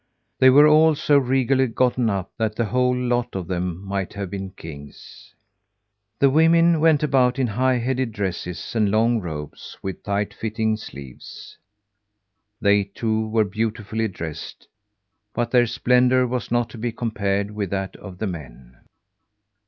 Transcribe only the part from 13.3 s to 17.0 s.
beautifully dressed, but their splendour was not to be